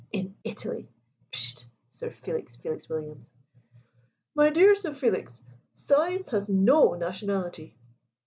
"In 0.11 0.35
Italy!" 0.43 0.89
pish'd 1.31 1.65
Sir 1.91 2.09
Felix 2.09 2.55
Felix 2.55 2.89
Williams. 2.89 3.29
"My 4.33 4.49
dear 4.49 4.73
Sir 4.73 4.95
Felix, 4.95 5.43
science 5.75 6.29
has 6.29 6.49
no 6.49 6.95
nationality." 6.95 7.77